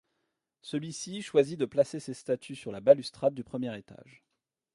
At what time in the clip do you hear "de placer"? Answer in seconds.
1.59-1.99